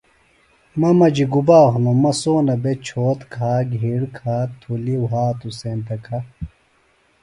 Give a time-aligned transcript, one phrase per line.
[0.79, 6.19] مہ مجیۡ گُبا ہنوۡ مہ سونہ بےۡ چھوت کھا گِھیڑ کھا تُھلیۡ وھاتوۡ سینتہ کھہ